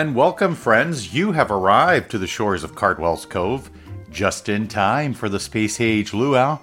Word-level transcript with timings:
and 0.00 0.14
welcome, 0.14 0.54
friends. 0.54 1.12
You 1.12 1.32
have 1.32 1.50
arrived 1.50 2.10
to 2.10 2.16
the 2.16 2.26
shores 2.26 2.64
of 2.64 2.74
Cardwell's 2.74 3.26
Cove 3.26 3.70
just 4.10 4.48
in 4.48 4.66
time 4.66 5.12
for 5.12 5.28
the 5.28 5.38
Space 5.38 5.78
Age 5.78 6.14
Luau. 6.14 6.58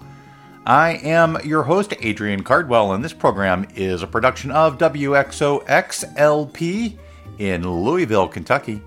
I 0.65 0.93
am 1.03 1.37
your 1.43 1.61
host, 1.61 1.93
Adrian 1.99 2.41
Cardwell, 2.41 2.93
and 2.93 3.05
this 3.05 3.13
program 3.13 3.67
is 3.75 4.01
a 4.01 4.07
production 4.07 4.49
of 4.49 4.79
WXOXLP 4.79 5.67
in 7.37 7.69
Louisville, 7.69 8.27
Kentucky, 8.27 8.81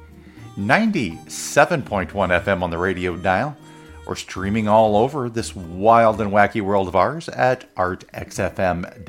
97.1 0.58 2.08
FM 2.10 2.62
on 2.62 2.70
the 2.70 2.78
radio 2.78 3.14
dial, 3.14 3.56
or 4.04 4.16
streaming 4.16 4.66
all 4.66 4.96
over 4.96 5.30
this 5.30 5.54
wild 5.54 6.20
and 6.20 6.32
wacky 6.32 6.60
world 6.60 6.88
of 6.88 6.96
ours 6.96 7.28
at 7.28 7.72
artxfm.com 7.76 9.04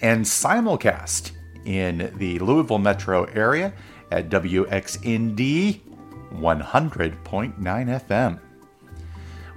and 0.00 0.24
simulcast 0.24 1.30
in 1.64 2.12
the 2.16 2.40
Louisville 2.40 2.78
metro 2.78 3.22
area 3.26 3.72
at 4.10 4.28
WXND 4.28 5.80
100.9 6.32 7.56
FM. 7.56 8.40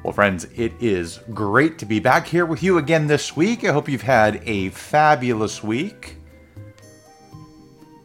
Well, 0.04 0.14
friends, 0.14 0.46
it 0.56 0.74
is 0.80 1.20
great 1.34 1.78
to 1.80 1.86
be 1.86 2.00
back 2.00 2.26
here 2.26 2.46
with 2.46 2.64
you 2.64 2.78
again 2.78 3.08
this 3.08 3.36
week. 3.36 3.66
I 3.66 3.74
hope 3.74 3.90
you've 3.90 4.02
had 4.02 4.42
a 4.46 4.70
fabulous 4.70 5.62
week. 5.62 6.16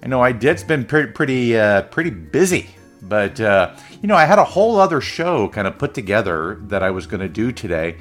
I 0.02 0.08
know 0.08 0.20
I 0.20 0.32
did. 0.32 0.50
It's 0.50 0.62
been 0.64 0.84
pretty, 0.84 1.12
pretty, 1.12 1.56
uh, 1.56 1.82
pretty 1.82 2.10
busy, 2.10 2.66
but 3.02 3.40
uh, 3.40 3.74
you 4.02 4.08
know, 4.08 4.16
I 4.16 4.24
had 4.24 4.38
a 4.38 4.44
whole 4.44 4.78
other 4.78 5.00
show 5.00 5.48
kind 5.48 5.66
of 5.66 5.78
put 5.78 5.94
together 5.94 6.58
that 6.64 6.82
I 6.82 6.90
was 6.90 7.06
going 7.06 7.20
to 7.20 7.28
do 7.28 7.52
today, 7.52 7.96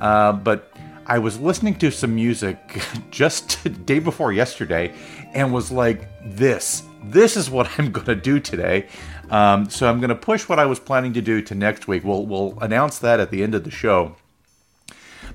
uh, 0.00 0.32
but 0.32 0.71
I 1.06 1.18
was 1.18 1.40
listening 1.40 1.74
to 1.76 1.90
some 1.90 2.14
music 2.14 2.82
just 3.10 3.58
day 3.86 3.98
before 3.98 4.32
yesterday, 4.32 4.94
and 5.32 5.52
was 5.52 5.72
like, 5.72 6.08
"This, 6.24 6.82
this 7.04 7.36
is 7.36 7.50
what 7.50 7.68
I'm 7.78 7.92
going 7.92 8.06
to 8.06 8.14
do 8.14 8.40
today." 8.40 8.88
Um, 9.30 9.70
so 9.70 9.88
I'm 9.88 9.98
going 9.98 10.10
to 10.10 10.14
push 10.14 10.48
what 10.48 10.58
I 10.58 10.66
was 10.66 10.78
planning 10.78 11.12
to 11.14 11.22
do 11.22 11.40
to 11.42 11.54
next 11.54 11.88
week. 11.88 12.04
We'll 12.04 12.26
we'll 12.26 12.58
announce 12.60 12.98
that 13.00 13.20
at 13.20 13.30
the 13.30 13.42
end 13.42 13.54
of 13.54 13.64
the 13.64 13.70
show. 13.70 14.16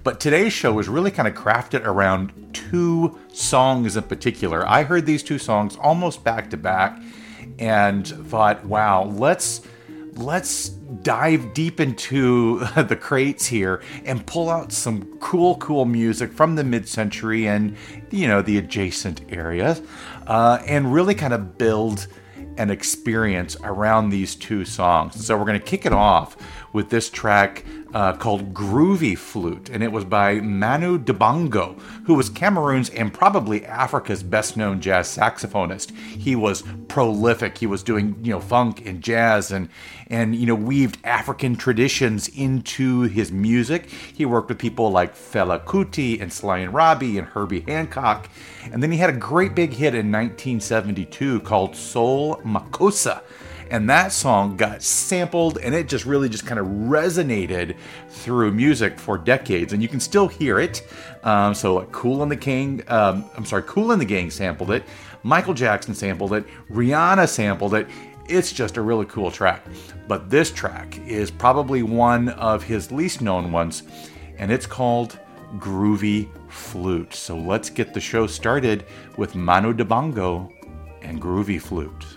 But 0.03 0.19
today's 0.19 0.53
show 0.53 0.73
was 0.73 0.87
really 0.87 1.11
kind 1.11 1.27
of 1.27 1.33
crafted 1.33 1.83
around 1.83 2.31
two 2.53 3.17
songs 3.33 3.97
in 3.97 4.03
particular. 4.03 4.65
I 4.67 4.83
heard 4.83 5.05
these 5.05 5.23
two 5.23 5.39
songs 5.39 5.75
almost 5.77 6.23
back 6.23 6.49
to 6.51 6.57
back, 6.57 7.01
and 7.59 8.07
thought, 8.07 8.65
"Wow, 8.65 9.03
let's." 9.03 9.61
let's 10.17 10.69
dive 11.01 11.53
deep 11.53 11.79
into 11.79 12.59
the 12.75 12.95
crates 12.95 13.45
here 13.45 13.81
and 14.05 14.25
pull 14.25 14.49
out 14.49 14.71
some 14.71 15.17
cool, 15.19 15.57
cool 15.57 15.85
music 15.85 16.31
from 16.31 16.55
the 16.55 16.63
mid 16.63 16.87
century 16.87 17.47
and, 17.47 17.75
you 18.09 18.27
know, 18.27 18.41
the 18.41 18.57
adjacent 18.57 19.21
areas 19.29 19.81
uh, 20.27 20.59
and 20.65 20.93
really 20.93 21.15
kind 21.15 21.33
of 21.33 21.57
build 21.57 22.07
an 22.57 22.71
experience 22.71 23.55
around 23.63 24.09
these 24.09 24.35
two 24.35 24.65
songs. 24.65 25.23
So 25.25 25.37
we're 25.37 25.45
going 25.45 25.59
to 25.59 25.65
kick 25.65 25.85
it 25.85 25.93
off 25.93 26.37
with 26.73 26.89
this 26.89 27.09
track 27.09 27.63
uh, 27.93 28.13
called 28.13 28.53
Groovy 28.53 29.17
Flute, 29.17 29.69
and 29.69 29.83
it 29.83 29.91
was 29.91 30.05
by 30.05 30.35
Manu 30.35 30.97
Dibango, 30.97 31.79
who 32.05 32.13
was 32.13 32.29
Cameroon's 32.29 32.89
and 32.89 33.13
probably 33.13 33.65
Africa's 33.65 34.23
best 34.23 34.57
known 34.57 34.81
jazz 34.81 35.07
saxophonist. 35.15 35.95
He 35.95 36.35
was 36.35 36.63
prolific. 36.87 37.57
He 37.57 37.67
was 37.67 37.83
doing, 37.83 38.17
you 38.21 38.31
know, 38.31 38.39
funk 38.39 38.85
and 38.85 39.01
jazz 39.01 39.51
and, 39.51 39.69
and 40.07 40.35
you 40.35 40.45
know, 40.45 40.55
weaved 40.55 40.97
African 41.03 41.55
traditions 41.55 42.27
into 42.29 43.03
his 43.03 43.31
music. 43.31 43.89
He 43.89 44.25
worked 44.25 44.49
with 44.49 44.59
people 44.59 44.91
like 44.91 45.15
Fela 45.15 45.63
Kuti 45.63 46.21
and 46.21 46.31
Sly 46.31 46.59
and 46.59 46.73
Robbie 46.73 47.17
and 47.17 47.27
Herbie 47.27 47.61
Hancock. 47.61 48.29
And 48.71 48.83
then 48.83 48.91
he 48.91 48.97
had 48.97 49.09
a 49.09 49.13
great 49.13 49.55
big 49.55 49.71
hit 49.71 49.93
in 49.93 50.11
1972 50.11 51.41
called 51.41 51.75
Soul 51.75 52.37
Makossa 52.37 53.21
and 53.71 53.89
that 53.89 54.11
song 54.11 54.57
got 54.57 54.81
sampled 54.81 55.57
and 55.57 55.73
it 55.75 55.87
just 55.87 56.05
really 56.05 56.29
just 56.29 56.45
kind 56.45 56.59
of 56.59 56.65
resonated 56.65 57.75
through 58.09 58.51
music 58.51 58.99
for 58.99 59.17
decades 59.17 59.73
and 59.73 59.81
you 59.81 59.87
can 59.87 59.99
still 59.99 60.27
hear 60.27 60.59
it. 60.59 60.87
Um, 61.23 61.53
so 61.53 61.75
like 61.75 61.91
Kool 61.91 62.23
and 62.23 62.31
the 62.31 62.37
King 62.37 62.83
um, 62.87 63.25
i'm 63.35 63.45
sorry 63.45 63.63
Kool 63.63 63.91
and 63.91 64.01
the 64.01 64.05
gang 64.05 64.29
sampled 64.29 64.71
it 64.71 64.83
michael 65.23 65.53
jackson 65.53 65.93
sampled 65.93 66.33
it 66.33 66.45
rihanna 66.69 67.27
sampled 67.27 67.73
it. 67.73 67.87
It's 68.29 68.51
just 68.51 68.75
a 68.75 68.81
really 68.81 69.05
cool 69.05 69.31
track. 69.31 69.65
But 70.07 70.29
this 70.29 70.51
track 70.51 70.99
is 71.07 71.31
probably 71.31 71.81
one 71.81 72.29
of 72.29 72.61
his 72.61 72.91
least 72.91 73.21
known 73.21 73.51
ones 73.51 73.83
and 74.37 74.51
it's 74.51 74.65
called 74.65 75.17
groovy 75.55 76.27
flute. 76.49 77.13
So 77.13 77.37
let's 77.37 77.69
get 77.69 77.93
the 77.93 78.01
show 78.01 78.27
started 78.27 78.85
with 79.15 79.35
manu 79.35 79.73
dibango 79.73 80.51
and 81.01 81.21
groovy 81.21 81.61
flute 81.61 82.16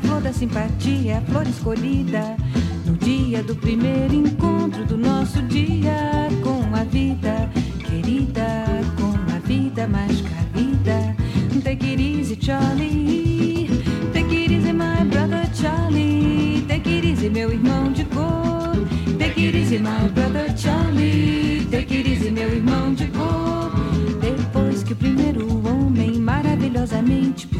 flor 0.00 0.20
da 0.20 0.32
simpatia, 0.32 1.18
a 1.18 1.20
flor 1.22 1.46
escolhida 1.46 2.36
no 2.84 2.94
dia 2.96 3.42
do 3.42 3.54
primeiro 3.54 4.14
encontro 4.14 4.84
do 4.84 4.96
nosso 4.96 5.40
dia 5.42 6.28
com 6.42 6.74
a 6.74 6.84
vida 6.84 7.50
querida, 7.88 8.66
com 8.96 9.12
a 9.34 9.38
vida 9.40 9.86
mais 9.86 10.20
carida. 10.20 11.16
Take 11.62 11.86
it 11.86 12.00
easy, 12.00 12.36
Charlie. 12.36 13.68
Take 14.12 14.34
it 14.34 14.52
easy, 14.52 14.72
my 14.72 15.04
brother 15.04 15.48
Charlie. 15.54 16.64
Take 16.66 16.88
it 16.88 17.06
easy, 17.06 17.28
meu 17.28 17.52
irmão 17.52 17.92
de 17.92 18.04
cor. 18.06 18.74
Take 19.18 19.40
it 19.40 19.56
easy, 19.56 19.78
my 19.78 20.08
brother 20.14 20.52
Charlie. 20.56 21.66
Take 21.70 21.94
it 21.94 22.08
easy, 22.08 22.30
meu 22.30 22.48
irmão 22.48 22.94
de 22.94 23.06
cor. 23.08 23.70
Depois 24.20 24.82
que 24.82 24.94
o 24.94 24.96
primeiro 24.96 25.46
homem 25.66 26.18
maravilhosamente 26.18 27.46
pisou 27.46 27.59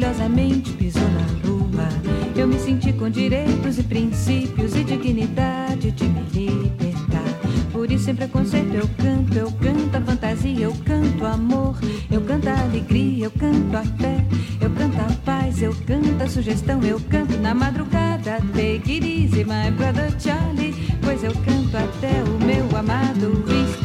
maravilhosamente 0.00 0.72
pisou 0.72 1.02
na 1.02 1.48
lua. 1.48 1.88
Eu 2.34 2.48
me 2.48 2.58
senti 2.58 2.92
com 2.92 3.10
direitos 3.10 3.78
e 3.78 3.82
princípios 3.82 4.74
e 4.74 4.82
dignidade 4.82 5.90
de 5.90 6.04
me 6.04 6.22
libertar. 6.32 7.20
Por 7.70 7.90
isso, 7.90 8.04
sem 8.04 8.14
preconceito, 8.14 8.74
eu 8.74 8.88
canto, 8.96 9.36
eu 9.36 9.52
canto 9.52 9.96
a 9.96 10.00
fantasia, 10.00 10.64
eu 10.64 10.74
canto 10.84 11.24
amor, 11.26 11.78
eu 12.10 12.20
canto 12.22 12.48
a 12.48 12.60
alegria, 12.62 13.26
eu 13.26 13.30
canto 13.30 13.76
a 13.76 13.82
fé, 13.82 14.24
eu 14.60 14.70
canto 14.70 15.00
a 15.00 15.12
paz, 15.24 15.62
eu 15.62 15.74
canto 15.86 16.22
a 16.22 16.28
sugestão, 16.28 16.82
eu 16.82 16.98
canto 17.10 17.36
na 17.38 17.54
madrugada. 17.54 18.38
Take 18.54 18.92
it 18.92 19.06
easy, 19.06 19.44
my 19.44 19.70
brother 19.76 20.10
Charlie, 20.18 20.74
pois 21.02 21.22
eu 21.22 21.32
canto 21.32 21.76
até 21.76 22.22
o 22.24 22.44
meu 22.44 22.64
amado, 22.76 23.44
esperado, 23.48 23.79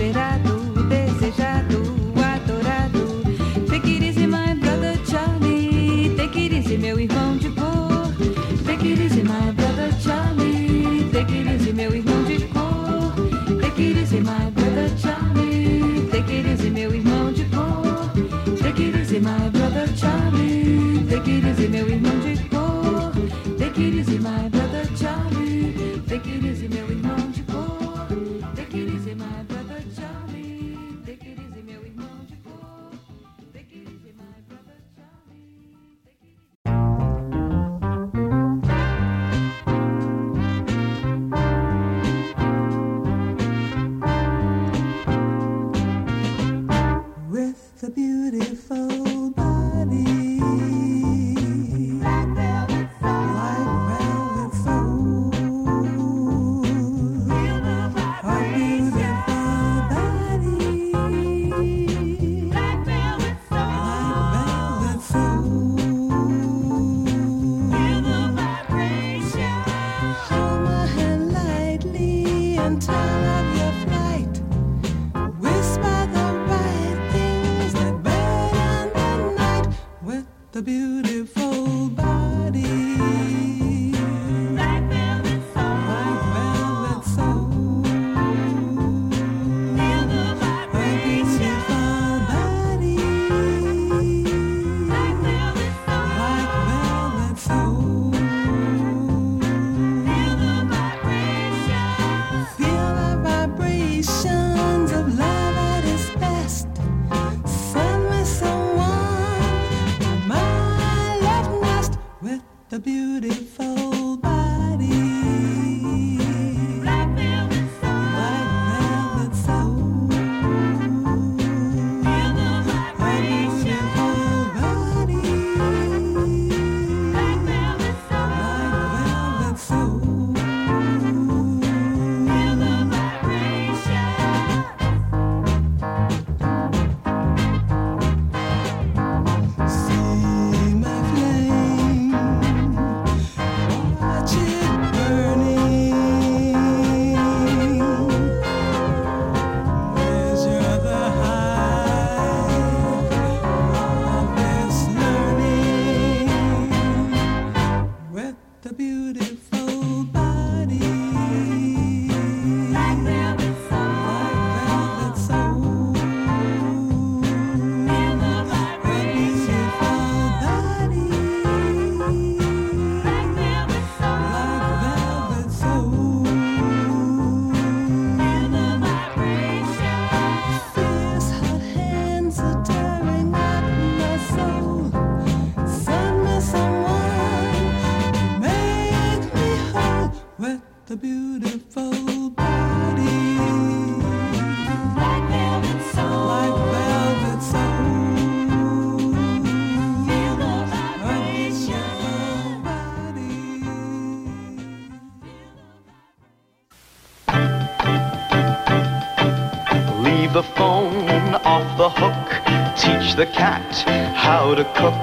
Teach 213.16 213.28
the 213.28 213.34
cat 213.34 213.74
how 214.14 214.54
to 214.56 214.66
cook. 214.76 214.94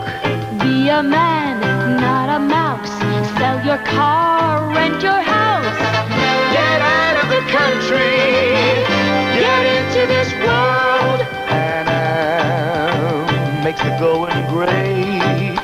Be 0.61 0.91
a 0.91 1.03
man, 1.03 1.61
not 1.97 2.29
a 2.29 2.39
mouse. 2.39 2.91
Sell 3.39 3.65
your 3.65 3.79
car, 3.79 4.69
rent 4.75 5.03
your 5.03 5.23
house. 5.23 5.79
Get 6.53 6.83
out 6.83 7.17
of 7.23 7.31
the 7.31 7.41
country. 7.49 8.13
Get 9.41 9.65
into 9.77 10.07
this 10.13 10.31
world. 10.45 11.21
And 11.49 11.89
makes 13.65 13.81
the 13.81 13.97
going 13.99 14.47
great. 14.49 15.57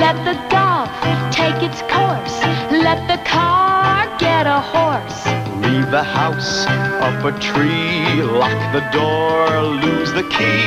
Let 0.00 0.16
the 0.24 0.36
golf 0.48 0.90
take 1.30 1.62
its 1.62 1.82
course. 1.82 2.40
Let 2.70 3.06
the 3.08 3.18
car 3.28 4.06
get 4.18 4.46
a 4.46 4.60
horse. 4.60 5.26
Leave 5.62 5.90
the 5.90 6.02
house 6.02 6.64
up 7.10 7.24
a 7.24 7.32
tree. 7.40 8.22
Lock 8.22 8.60
the 8.72 8.84
door. 8.92 9.48
Lose 9.84 10.12
the 10.12 10.22
key. 10.22 10.62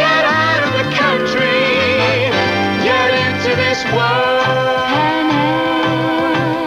Get 0.00 0.24
out 0.24 0.62
of 0.66 0.72
the 0.80 0.88
country. 0.96 1.60
Get 2.88 3.10
into 3.24 3.50
this 3.56 3.80
world. 3.96 4.84
Pan 4.92 5.26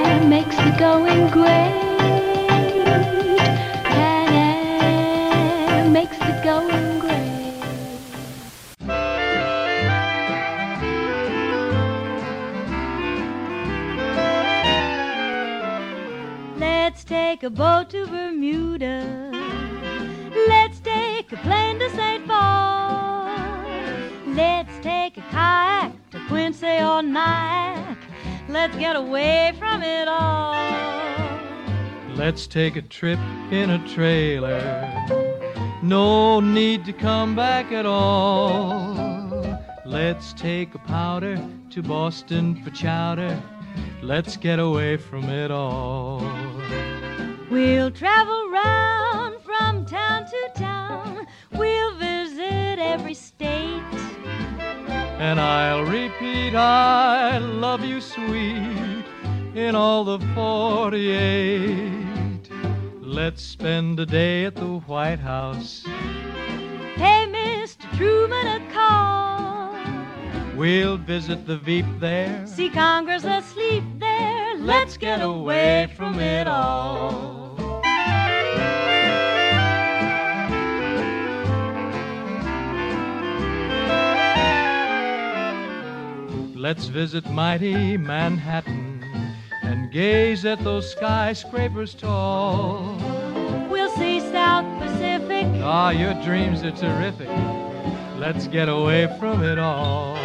Am 0.05 0.29
makes 0.29 0.55
the 0.57 0.73
going 0.77 1.29
great. 1.29 1.73
Pan 3.93 4.33
Am 5.73 5.91
makes 5.91 6.17
the 6.17 6.33
going 6.43 6.99
great. 6.99 7.15
Let's 16.59 17.03
take 17.03 17.43
a 17.43 17.49
boat 17.49 17.89
to 17.91 18.05
Bermuda. 18.05 18.26
Let's 28.59 28.75
get 28.75 28.95
away 28.95 29.53
from 29.59 29.83
it 29.83 30.07
all. 30.07 30.55
Let's 32.15 32.47
take 32.47 32.75
a 32.75 32.81
trip 32.81 33.19
in 33.51 33.69
a 33.69 33.87
trailer. 33.87 34.59
No 35.83 36.39
need 36.39 36.83
to 36.85 36.91
come 36.91 37.35
back 37.35 37.71
at 37.71 37.85
all. 37.85 38.95
Let's 39.85 40.33
take 40.33 40.73
a 40.73 40.79
powder 40.79 41.37
to 41.69 41.83
Boston 41.83 42.63
for 42.63 42.71
chowder. 42.71 43.39
Let's 44.01 44.37
get 44.37 44.57
away 44.57 44.97
from 44.97 45.25
it 45.25 45.51
all. 45.51 46.19
We'll 47.51 47.91
travel 47.91 48.49
round 48.49 49.39
from 49.41 49.85
town 49.85 50.25
to 50.25 50.51
town. 50.55 51.27
We'll 51.51 51.93
visit 51.93 52.79
every. 52.79 53.13
And 55.19 55.39
I'll 55.39 55.84
repeat, 55.84 56.53
I 56.53 57.39
love 57.39 57.84
you, 57.84 57.99
sweet, 57.99 59.03
in 59.56 59.75
all 59.75 60.03
the 60.03 60.19
48. 60.36 62.51
Let's 63.01 63.41
spend 63.41 63.99
a 63.99 64.06
day 64.06 64.45
at 64.45 64.53
the 64.53 64.77
White 64.86 65.19
House. 65.19 65.84
Pay 66.97 67.25
Mr. 67.32 67.97
Truman 67.97 68.62
a 68.62 68.71
call. 68.71 69.75
We'll 70.56 70.97
visit 70.97 71.47
the 71.47 71.58
Veep 71.58 71.88
there. 71.99 72.45
See 72.45 72.69
Congress 72.69 73.23
asleep 73.23 73.84
there. 73.97 74.56
Let's 74.60 74.97
get 74.97 75.23
away 75.23 75.91
from 75.97 76.19
it 76.19 76.47
all. 76.47 77.46
Let's 86.57 86.87
visit 86.87 87.29
mighty 87.29 87.97
Manhattan 87.97 89.05
and 89.61 89.91
gaze 89.91 90.43
at 90.43 90.63
those 90.63 90.91
skyscrapers 90.91 91.93
tall. 91.93 92.97
We'll 93.69 93.91
see 93.91 94.19
South 94.19 94.65
Pacific. 94.81 95.45
Ah, 95.61 95.91
your 95.91 96.15
dreams 96.23 96.63
are 96.63 96.71
terrific. 96.71 97.29
Let's 98.17 98.47
get 98.47 98.69
away 98.69 99.05
from 99.19 99.43
it 99.43 99.59
all. 99.59 100.15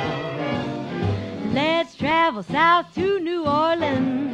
Let's 1.52 1.94
travel 1.94 2.42
south 2.42 2.94
to 2.94 3.20
New 3.20 3.44
Orleans. 3.44 4.32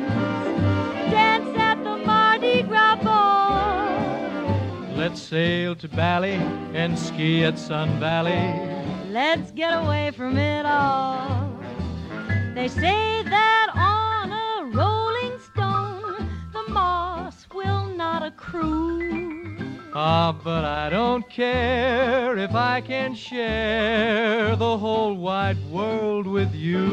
Dance 1.10 1.58
at 1.58 1.82
the 1.82 1.96
Mardi 2.06 2.62
Gras 2.62 3.02
ball. 3.02 3.88
Let's 4.96 5.20
sail 5.20 5.74
to 5.74 5.88
Bali 5.88 6.34
and 6.74 6.96
ski 6.96 7.44
at 7.44 7.58
Sun 7.58 7.98
Valley. 7.98 8.54
Let's 9.10 9.50
get 9.50 9.72
away 9.72 10.12
from 10.12 10.38
it 10.38 10.64
all. 10.64 11.47
They 12.58 12.66
say 12.66 13.22
that 13.22 13.70
on 13.76 14.32
a 14.32 14.76
rolling 14.76 15.38
stone, 15.38 16.28
the 16.52 16.72
moss 16.72 17.46
will 17.54 17.86
not 17.86 18.24
accrue. 18.24 19.56
Ah, 19.94 20.36
but 20.42 20.64
I 20.64 20.90
don't 20.90 21.30
care 21.30 22.36
if 22.36 22.56
I 22.56 22.80
can 22.80 23.14
share 23.14 24.56
the 24.56 24.76
whole 24.76 25.14
wide 25.14 25.64
world 25.70 26.26
with 26.26 26.52
you. 26.52 26.88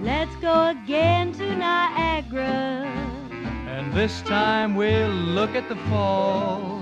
Let's 0.00 0.36
go 0.36 0.68
again 0.68 1.32
to 1.32 1.56
Niagara. 1.56 2.86
And 3.66 3.92
this 3.92 4.22
time 4.22 4.76
we'll 4.76 5.10
look 5.10 5.56
at 5.56 5.68
the 5.68 5.76
fall. 5.90 6.80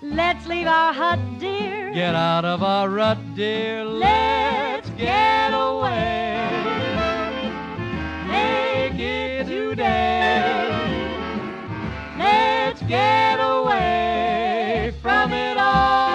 Let's 0.00 0.46
leave 0.46 0.68
our 0.68 0.92
hut, 0.92 1.18
dear. 1.40 1.92
Get 1.92 2.14
out 2.14 2.44
of 2.44 2.62
our 2.62 2.88
rut, 2.88 3.18
dear. 3.34 3.84
Let's 3.84 4.88
get 4.90 5.52
away. 5.52 6.31
Today. 9.72 10.68
Let's 12.18 12.82
get 12.82 13.36
away 13.36 14.92
from 15.00 15.32
it 15.32 15.56
all. 15.56 16.12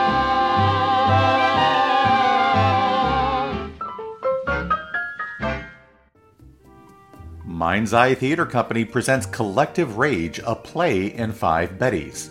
Mind's 7.44 7.96
Eye 7.96 8.14
Theater 8.14 8.46
Company 8.46 8.86
presents 8.86 9.26
Collective 9.26 9.98
Rage, 9.98 10.40
a 10.46 10.54
play 10.54 11.08
in 11.08 11.32
five 11.32 11.80
Bettys. 11.80 12.30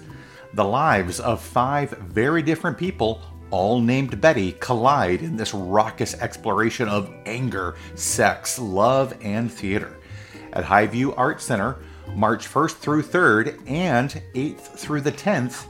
The 0.55 0.65
lives 0.65 1.19
of 1.19 1.43
five 1.43 1.91
very 1.91 2.43
different 2.43 2.79
people, 2.79 3.21
all 3.51 3.81
named 3.81 4.21
Betty, 4.21 4.53
collide 4.61 5.23
in 5.23 5.37
this 5.37 5.53
raucous 5.53 6.15
exploration 6.15 6.89
of 6.89 7.13
anger, 7.27 7.75
sex, 7.97 8.61
love, 8.61 9.13
and 9.21 9.51
theater. 9.51 9.96
At 10.57 10.65
Highview 10.65 11.15
Art 11.19 11.43
Center, 11.43 11.77
March 12.15 12.49
1st 12.49 12.77
through 12.77 13.03
3rd 13.03 13.69
and 13.69 14.23
8th 14.35 14.79
through 14.79 15.03
the 15.03 15.13
10th, 15.13 15.67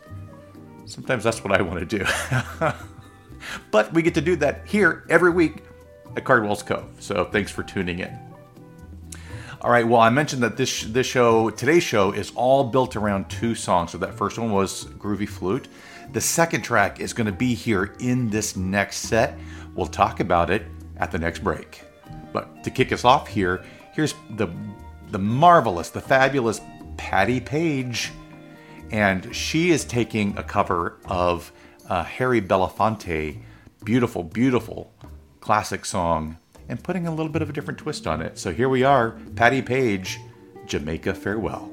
sometimes 0.84 1.24
that's 1.24 1.42
what 1.42 1.52
I 1.52 1.62
want 1.62 1.80
to 1.80 1.98
do. 1.98 2.04
but 3.72 3.92
we 3.92 4.02
get 4.02 4.14
to 4.14 4.20
do 4.20 4.36
that 4.36 4.66
here 4.66 5.04
every 5.10 5.30
week 5.30 5.64
at 6.16 6.24
Cardwell's 6.24 6.62
Cove. 6.62 6.88
So 7.00 7.24
thanks 7.24 7.50
for 7.50 7.64
tuning 7.64 7.98
in. 7.98 8.16
All 9.60 9.72
right. 9.72 9.86
Well, 9.86 10.00
I 10.00 10.10
mentioned 10.10 10.44
that 10.44 10.56
this 10.56 10.84
this 10.84 11.08
show, 11.08 11.50
today's 11.50 11.82
show, 11.82 12.12
is 12.12 12.30
all 12.36 12.62
built 12.62 12.94
around 12.94 13.28
two 13.28 13.56
songs. 13.56 13.90
So 13.90 13.98
that 13.98 14.14
first 14.14 14.38
one 14.38 14.52
was 14.52 14.84
Groovy 14.84 15.28
Flute. 15.28 15.66
The 16.12 16.20
second 16.20 16.62
track 16.62 17.00
is 17.00 17.12
going 17.12 17.26
to 17.26 17.32
be 17.32 17.52
here 17.52 17.96
in 17.98 18.30
this 18.30 18.54
next 18.54 18.98
set. 18.98 19.36
We'll 19.74 19.88
talk 19.88 20.20
about 20.20 20.50
it 20.50 20.62
at 20.98 21.10
the 21.10 21.18
next 21.18 21.42
break. 21.42 21.82
But 22.32 22.62
to 22.62 22.70
kick 22.70 22.92
us 22.92 23.04
off 23.04 23.26
here, 23.26 23.64
here's 23.92 24.14
the 24.36 24.46
the 25.10 25.18
marvelous, 25.18 25.90
the 25.90 26.00
fabulous 26.00 26.60
Patti 26.96 27.40
Page, 27.40 28.12
and 28.90 29.34
she 29.34 29.70
is 29.70 29.84
taking 29.84 30.36
a 30.36 30.42
cover 30.42 30.98
of 31.06 31.52
uh, 31.88 32.04
Harry 32.04 32.40
Belafonte, 32.40 33.40
beautiful, 33.84 34.22
beautiful 34.22 34.92
classic 35.40 35.84
song, 35.84 36.38
and 36.68 36.82
putting 36.82 37.06
a 37.06 37.14
little 37.14 37.30
bit 37.30 37.42
of 37.42 37.50
a 37.50 37.52
different 37.52 37.78
twist 37.78 38.06
on 38.06 38.20
it. 38.20 38.38
So 38.38 38.52
here 38.52 38.68
we 38.68 38.82
are, 38.82 39.12
Patti 39.36 39.62
Page, 39.62 40.18
Jamaica 40.66 41.14
Farewell. 41.14 41.72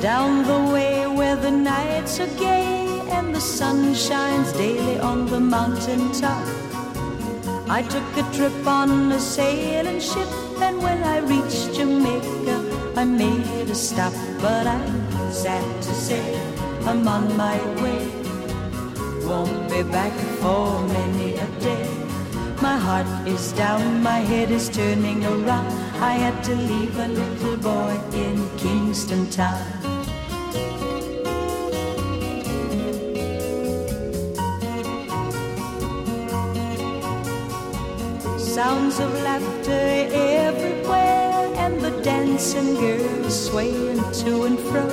Down 0.00 0.42
the 0.44 0.72
way 0.72 1.06
where 1.06 1.36
the 1.36 1.50
nights 1.50 2.18
are 2.18 2.26
gay 2.36 2.71
and 3.22 3.34
the 3.34 3.40
sun 3.40 3.94
shines 3.94 4.52
daily 4.52 4.98
on 4.98 5.26
the 5.26 5.40
mountain 5.40 6.12
top. 6.12 6.46
I 7.68 7.82
took 7.82 8.08
a 8.22 8.24
trip 8.34 8.66
on 8.66 9.12
a 9.12 9.18
sailing 9.18 10.00
ship, 10.00 10.30
and 10.60 10.82
when 10.82 11.02
I 11.02 11.18
reached 11.18 11.74
Jamaica, 11.74 12.56
I 12.96 13.04
made 13.04 13.70
a 13.70 13.74
stop. 13.74 14.12
But 14.40 14.66
I'm 14.66 15.32
sad 15.32 15.64
to 15.86 15.92
say 16.06 16.24
I'm 16.84 17.06
on 17.08 17.36
my 17.36 17.58
way. 17.82 18.02
Won't 19.28 19.70
be 19.70 19.82
back 19.82 20.14
for 20.40 20.64
many 20.96 21.34
a 21.46 21.48
day. 21.68 21.86
My 22.60 22.76
heart 22.76 23.06
is 23.26 23.52
down, 23.52 24.02
my 24.02 24.20
head 24.32 24.50
is 24.50 24.68
turning 24.68 25.24
around. 25.24 25.68
I 26.10 26.14
had 26.24 26.42
to 26.44 26.54
leave 26.54 26.96
a 26.98 27.08
little 27.08 27.56
boy 27.56 27.94
in 28.24 28.36
Kingston 28.58 29.30
Town. 29.30 29.81
Sounds 38.62 39.00
of 39.00 39.12
laughter 39.24 39.84
everywhere, 40.12 41.52
and 41.64 41.80
the 41.80 41.90
dancing 42.02 42.74
girls 42.76 43.34
swaying 43.46 44.00
to 44.20 44.44
and 44.44 44.56
fro. 44.68 44.86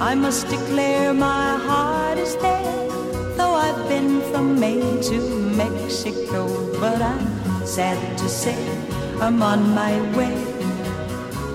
I 0.00 0.16
must 0.16 0.48
declare 0.48 1.14
my 1.14 1.56
heart 1.68 2.18
is 2.18 2.34
there, 2.38 2.88
though 3.36 3.54
I've 3.54 3.88
been 3.88 4.20
from 4.32 4.58
Maine 4.58 5.00
to 5.10 5.18
Mexico. 5.62 6.42
But 6.80 7.00
I'm 7.00 7.24
sad 7.64 8.18
to 8.18 8.28
say 8.28 8.58
I'm 9.20 9.40
on 9.44 9.72
my 9.72 9.94
way. 10.16 10.34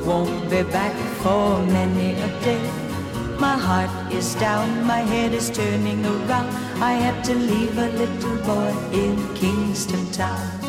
Won't 0.06 0.50
be 0.50 0.64
back 0.64 0.96
for 1.22 1.62
many 1.78 2.14
a 2.28 2.30
day. 2.48 2.66
My 3.38 3.58
heart 3.68 3.92
is 4.14 4.34
down, 4.36 4.86
my 4.88 5.02
head 5.14 5.34
is 5.34 5.50
turning 5.50 6.06
around. 6.06 6.48
I 6.92 6.94
had 6.94 7.22
to 7.26 7.36
leave 7.36 7.78
a 7.78 7.90
little 8.02 8.38
boy 8.48 8.72
in 8.94 9.18
Kingston 9.36 10.10
Town. 10.14 10.65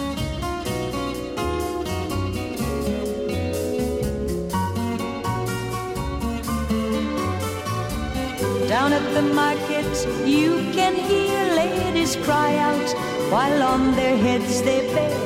At 8.96 9.14
the 9.14 9.22
market, 9.22 9.92
you 10.24 10.50
can 10.72 10.94
hear 10.94 11.38
ladies 11.54 12.16
cry 12.26 12.56
out 12.56 12.88
while 13.32 13.62
on 13.62 13.92
their 13.92 14.16
heads 14.16 14.62
they 14.62 14.80
bear. 14.94 15.18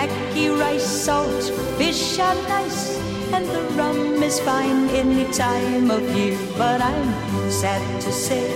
Ackee 0.00 0.50
rice, 0.58 0.88
salt, 1.04 1.42
fish 1.78 2.18
are 2.18 2.40
nice, 2.56 2.98
and 3.34 3.44
the 3.54 3.62
rum 3.78 4.22
is 4.28 4.40
fine 4.40 4.88
any 5.02 5.26
time 5.32 5.90
of 5.90 6.02
year. 6.16 6.38
But 6.58 6.80
I'm 6.80 7.10
sad 7.50 7.84
to 8.06 8.12
say 8.12 8.46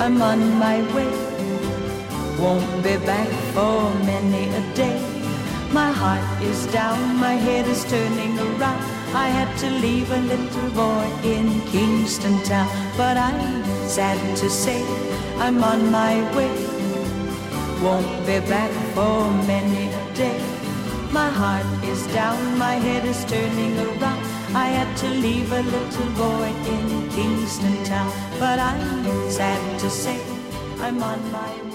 I'm 0.00 0.20
on 0.22 0.40
my 0.64 0.78
way. 0.94 1.12
Won't 2.42 2.82
be 2.82 2.96
back 3.10 3.30
for 3.54 3.78
many 4.10 4.44
a 4.60 4.62
day. 4.74 4.98
My 5.72 5.90
heart 6.00 6.42
is 6.42 6.66
down, 6.80 7.16
my 7.16 7.36
head 7.46 7.66
is 7.68 7.84
turning 7.84 8.38
around. 8.38 8.82
I 9.14 9.28
had 9.38 9.50
to 9.62 9.70
leave 9.84 10.10
a 10.10 10.22
little 10.32 10.70
boy 10.82 11.06
in 11.22 11.60
Kingston 11.72 12.42
Town. 12.42 12.85
But 12.96 13.18
I'm 13.18 13.62
sad 13.86 14.18
to 14.38 14.48
say 14.48 14.82
I'm 15.36 15.62
on 15.62 15.90
my 15.90 16.14
way. 16.34 16.56
Won't 17.82 18.26
be 18.26 18.40
back 18.48 18.70
for 18.94 19.30
many 19.46 19.92
a 19.92 20.14
day. 20.14 20.40
My 21.12 21.28
heart 21.28 21.66
is 21.84 22.06
down, 22.14 22.58
my 22.58 22.76
head 22.76 23.04
is 23.04 23.22
turning 23.26 23.78
around. 23.78 24.24
I 24.54 24.68
had 24.68 24.96
to 24.98 25.08
leave 25.08 25.52
a 25.52 25.62
little 25.62 26.10
boy 26.16 26.48
in 26.74 27.10
Kingston 27.10 27.84
Town. 27.84 28.10
But 28.38 28.58
I'm 28.58 29.30
sad 29.30 29.78
to 29.80 29.90
say 29.90 30.18
I'm 30.80 31.02
on 31.02 31.20
my 31.30 31.52
way. 31.62 31.65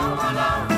alone. 0.00 0.77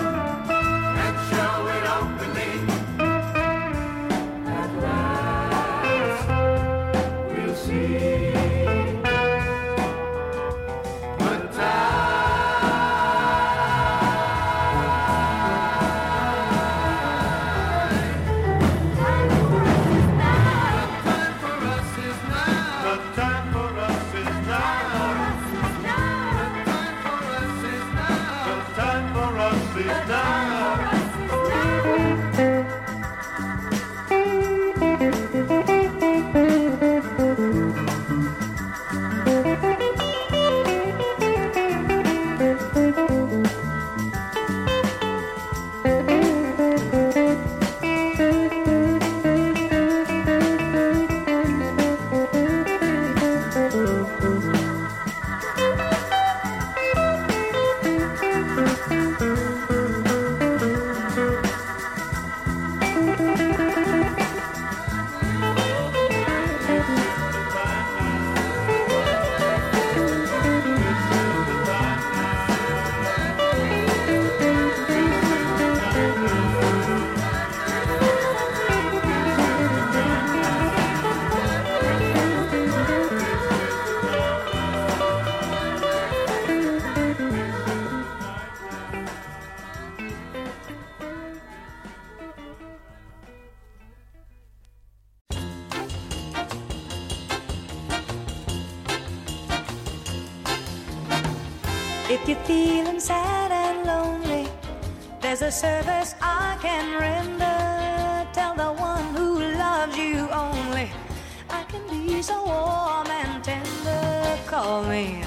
call 114.50 114.82
me. 114.82 115.22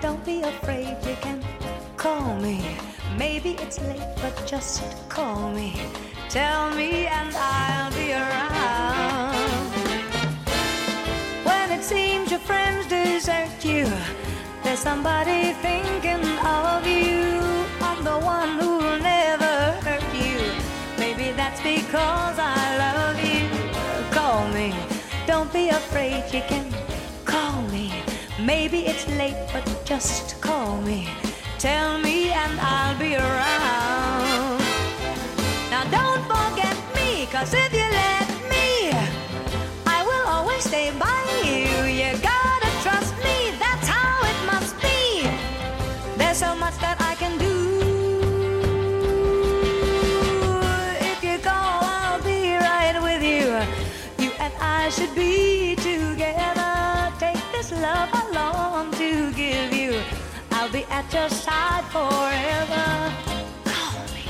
Don't 0.00 0.24
be 0.24 0.40
afraid, 0.42 0.96
you 1.06 1.14
can 1.20 1.40
call 1.96 2.34
me. 2.40 2.60
Maybe 3.16 3.50
it's 3.62 3.80
late, 3.82 4.14
but 4.20 4.34
just 4.46 4.82
call 5.08 5.52
me. 5.52 5.80
Tell 6.28 6.74
me, 6.74 7.06
and 7.06 7.32
I'll 7.36 7.92
be 7.92 8.12
around. 8.12 9.70
When 11.48 11.70
it 11.70 11.84
seems 11.84 12.32
your 12.32 12.40
friends 12.40 12.88
desert 12.88 13.64
you, 13.64 13.86
there's 14.64 14.80
somebody 14.80 15.52
thinking 15.66 16.26
of 16.44 16.84
you. 16.84 17.30
I'm 17.80 18.02
the 18.02 18.18
one 18.18 18.58
who'll 18.58 18.98
never 18.98 19.54
hurt 19.86 20.08
you. 20.22 20.38
Maybe 20.98 21.30
that's 21.30 21.60
because 21.62 22.36
I 22.40 22.62
love 22.84 23.18
you. 23.30 23.46
Call 24.10 24.48
me. 24.48 24.74
Don't 25.28 25.52
be 25.52 25.68
afraid, 25.68 26.24
you 26.34 26.42
can 26.48 26.83
Maybe 28.44 28.80
it's 28.80 29.08
late, 29.16 29.48
but 29.54 29.64
just 29.86 30.38
call 30.42 30.76
me. 30.82 31.08
Tell 31.58 31.96
me, 31.96 32.28
and 32.28 32.60
I'll 32.60 32.98
be 32.98 33.16
around. 33.16 34.60
Now, 35.70 35.84
don't 35.84 36.22
forget 36.28 36.76
me, 36.94 37.24
cause 37.32 37.54
if 37.54 37.72
you 37.72 37.83
love 58.12 58.14
I 58.14 58.72
long 58.74 58.90
to 58.92 59.32
give 59.32 59.72
you. 59.72 60.02
I'll 60.52 60.70
be 60.70 60.84
at 60.84 61.12
your 61.12 61.28
side 61.28 61.84
forever. 61.94 63.12
Call 63.64 64.00
me. 64.14 64.24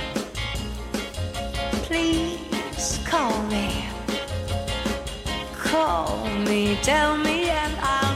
Please 1.87 3.00
call 3.06 3.42
me. 3.44 3.84
Call 5.56 6.28
me, 6.48 6.76
tell 6.82 7.16
me, 7.18 7.50
and 7.50 7.76
I'll. 7.80 8.13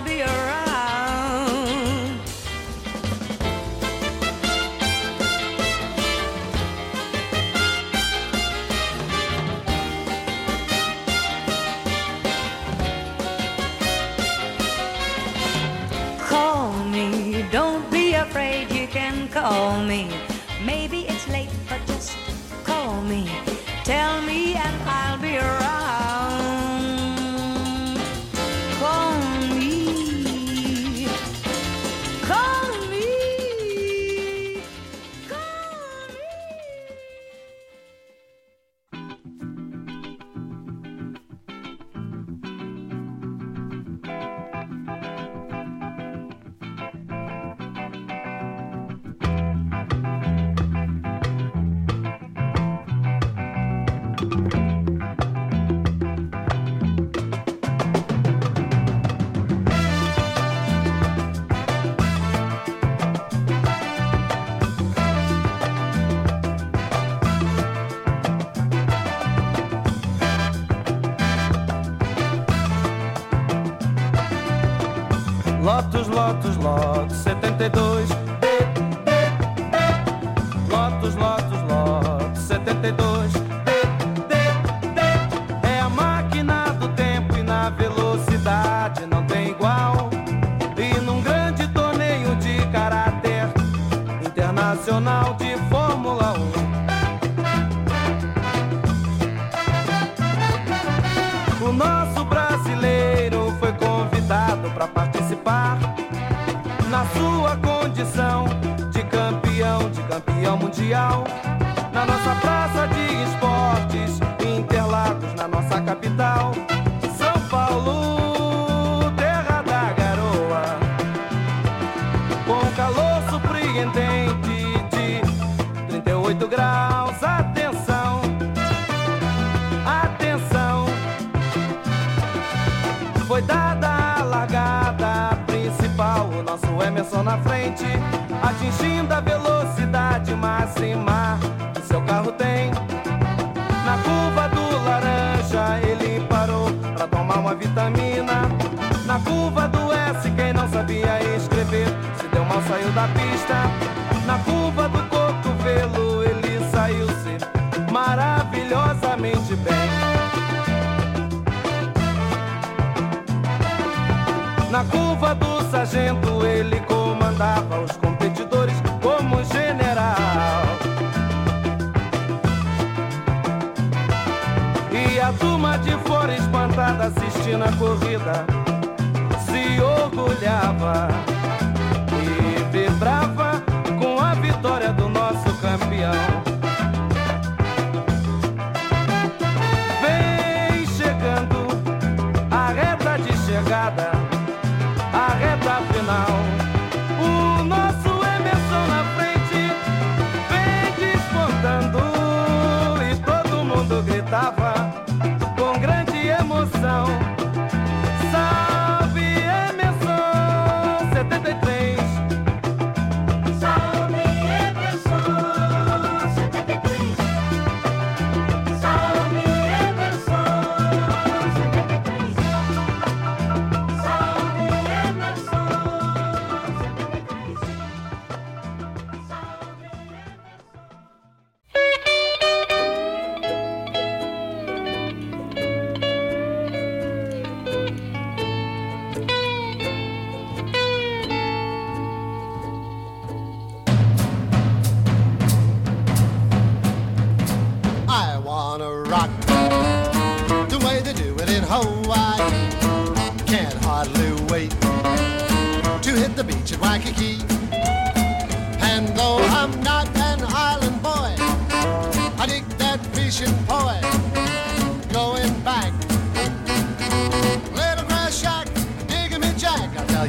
na 177.56 177.72
corrida. 177.78 178.57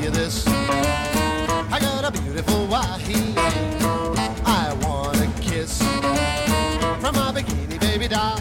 you 0.04 0.10
this. 0.12 0.48
I 0.48 1.78
got 1.80 2.06
a 2.06 2.12
beautiful 2.22 2.68
wahee. 2.68 3.34
I 4.46 4.74
want 4.82 5.18
a 5.18 5.28
kiss 5.42 5.82
from 7.02 7.16
my 7.16 7.32
bikini 7.34 7.80
baby 7.80 8.08
doll. 8.08 8.40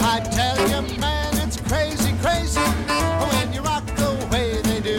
I 0.00 0.20
tell 0.32 0.58
you, 0.68 0.98
man, 0.98 1.36
it's 1.46 1.58
crazy, 1.60 2.12
crazy 2.20 2.60
when 2.60 3.52
you 3.52 3.60
rock 3.60 3.86
the 3.96 4.28
way 4.32 4.60
they 4.62 4.80
do. 4.80 4.98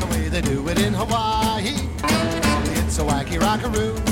The 0.00 0.06
way 0.10 0.28
they 0.28 0.42
do 0.42 0.68
it 0.68 0.80
in 0.80 0.94
Hawaii. 0.94 1.76
It's 2.78 2.98
a 2.98 3.02
wacky 3.02 3.40
rockaroo. 3.40 4.05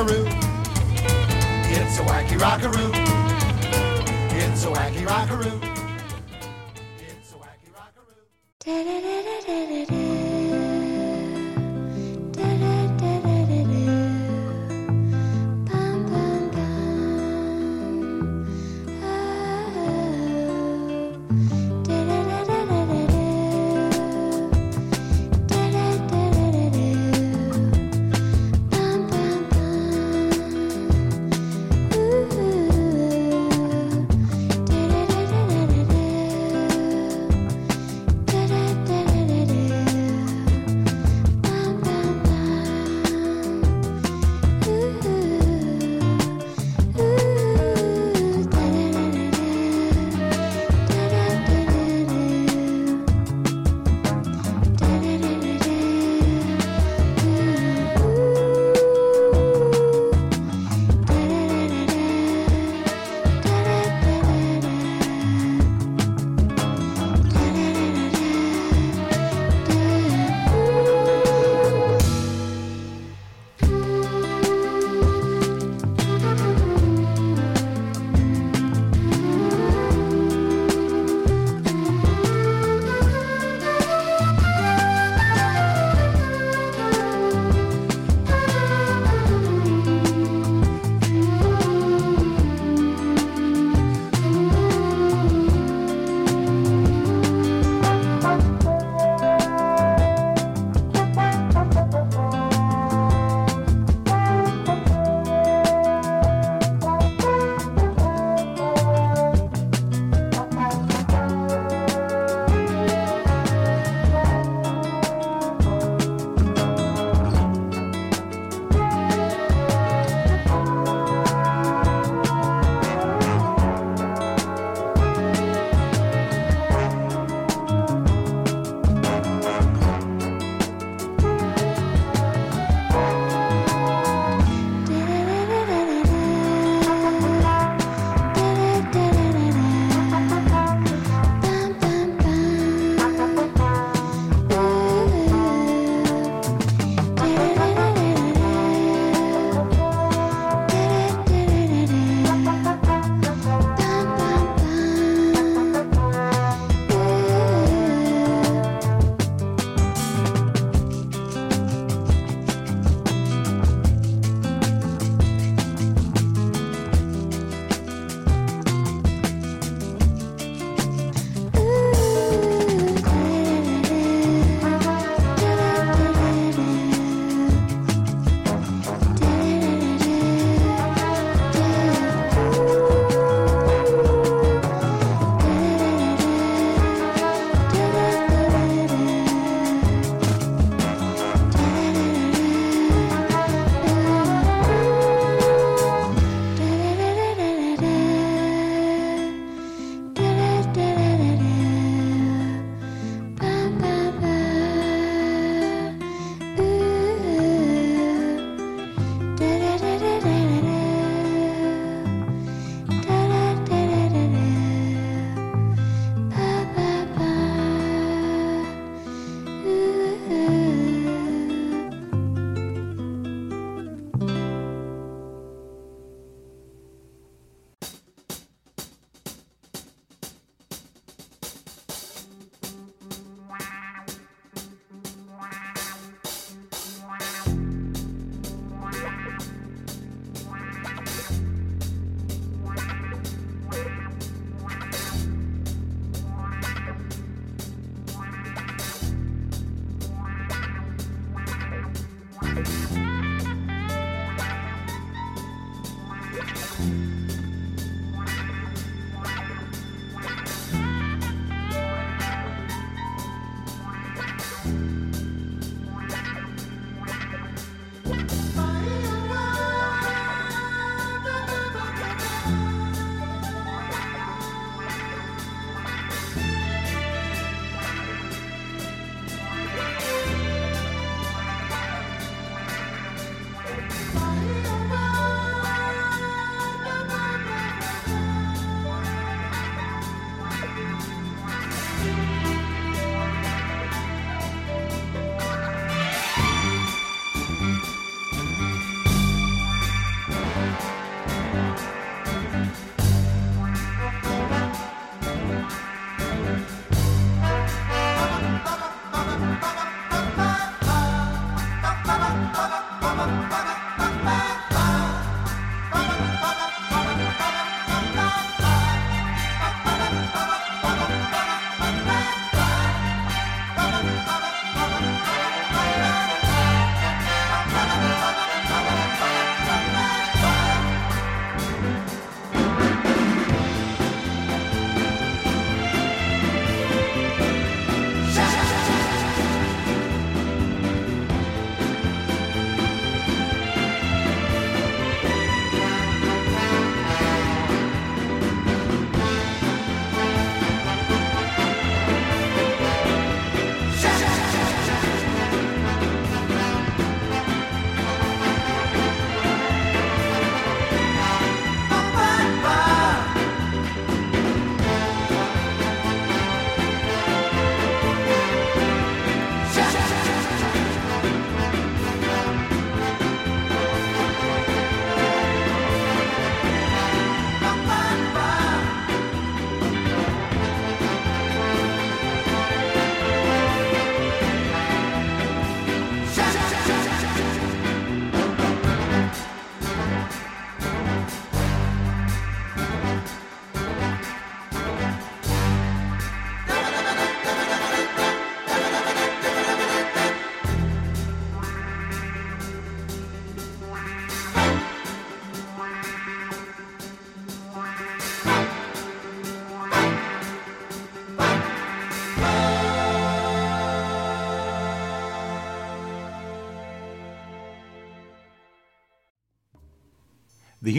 rockaroo. 0.00 0.26
It's 1.70 1.98
a 1.98 2.02
wacky 2.02 2.40
rockaroo. 2.40 2.90
It's 4.32 4.64
a 4.64 4.68
wacky 4.68 5.06
rockaroo. 5.06 5.69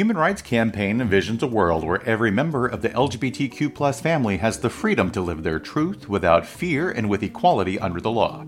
Human 0.01 0.17
Rights 0.17 0.41
Campaign 0.41 0.97
envisions 0.97 1.43
a 1.43 1.45
world 1.45 1.83
where 1.83 2.03
every 2.09 2.31
member 2.31 2.65
of 2.65 2.81
the 2.81 2.89
LGBTQ 2.89 4.01
family 4.01 4.37
has 4.37 4.57
the 4.57 4.69
freedom 4.71 5.11
to 5.11 5.21
live 5.21 5.43
their 5.43 5.59
truth 5.59 6.09
without 6.09 6.43
fear 6.43 6.89
and 6.89 7.07
with 7.07 7.21
equality 7.21 7.77
under 7.77 8.01
the 8.01 8.09
law. 8.09 8.43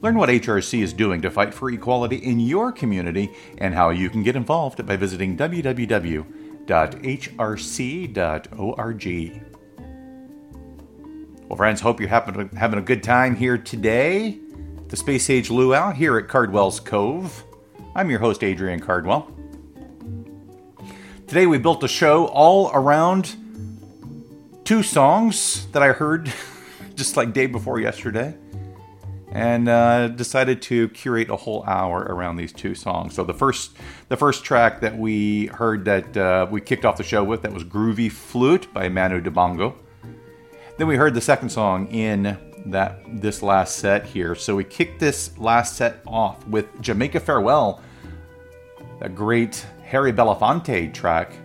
Learn 0.00 0.16
what 0.16 0.28
HRC 0.28 0.80
is 0.80 0.92
doing 0.92 1.20
to 1.22 1.28
fight 1.28 1.52
for 1.52 1.68
equality 1.68 2.18
in 2.18 2.38
your 2.38 2.70
community 2.70 3.32
and 3.58 3.74
how 3.74 3.90
you 3.90 4.10
can 4.10 4.22
get 4.22 4.36
involved 4.36 4.86
by 4.86 4.94
visiting 4.94 5.36
www.hrc.org. 5.36 6.22
Well, 11.48 11.56
friends, 11.56 11.80
hope 11.80 11.98
you're 11.98 12.08
having, 12.10 12.48
having 12.50 12.78
a 12.78 12.82
good 12.82 13.02
time 13.02 13.34
here 13.34 13.58
today. 13.58 14.38
The 14.86 14.96
Space 14.96 15.28
Age 15.28 15.50
Luau 15.50 15.90
here 15.90 16.16
at 16.16 16.28
Cardwell's 16.28 16.78
Cove. 16.78 17.42
I'm 17.96 18.08
your 18.08 18.20
host, 18.20 18.44
Adrian 18.44 18.78
Cardwell. 18.78 19.31
Today 21.32 21.46
we 21.46 21.56
built 21.56 21.82
a 21.82 21.88
show 21.88 22.26
all 22.26 22.70
around 22.74 23.36
two 24.64 24.82
songs 24.82 25.66
that 25.68 25.82
I 25.82 25.92
heard 25.92 26.30
just 26.94 27.16
like 27.16 27.32
day 27.32 27.46
before 27.46 27.80
yesterday, 27.80 28.34
and 29.30 29.66
uh, 29.66 30.08
decided 30.08 30.60
to 30.60 30.90
curate 30.90 31.30
a 31.30 31.36
whole 31.36 31.64
hour 31.64 32.00
around 32.00 32.36
these 32.36 32.52
two 32.52 32.74
songs. 32.74 33.14
So 33.14 33.24
the 33.24 33.32
first, 33.32 33.74
the 34.10 34.16
first 34.18 34.44
track 34.44 34.82
that 34.82 34.98
we 34.98 35.46
heard 35.46 35.86
that 35.86 36.14
uh, 36.14 36.48
we 36.50 36.60
kicked 36.60 36.84
off 36.84 36.98
the 36.98 37.02
show 37.02 37.24
with 37.24 37.40
that 37.44 37.52
was 37.54 37.64
"Groovy 37.64 38.12
Flute" 38.12 38.70
by 38.74 38.90
Manu 38.90 39.22
Dibango. 39.22 39.74
Then 40.76 40.86
we 40.86 40.96
heard 40.96 41.14
the 41.14 41.22
second 41.22 41.48
song 41.48 41.86
in 41.86 42.36
that 42.66 42.98
this 43.06 43.42
last 43.42 43.76
set 43.76 44.04
here. 44.04 44.34
So 44.34 44.54
we 44.54 44.64
kicked 44.64 45.00
this 45.00 45.38
last 45.38 45.76
set 45.76 46.02
off 46.06 46.46
with 46.46 46.66
"Jamaica 46.82 47.20
Farewell," 47.20 47.80
a 49.00 49.08
great 49.08 49.64
Harry 49.92 50.10
Belafonte 50.10 50.90
track 50.94 51.36